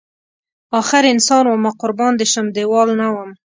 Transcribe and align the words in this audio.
اخر 0.79 1.03
انسان 1.13 1.43
ومه 1.47 1.71
قربان 1.81 2.13
دی 2.19 2.25
شم 2.31 2.47
دیوال 2.55 2.89
نه 3.01 3.07
وم 3.13 3.29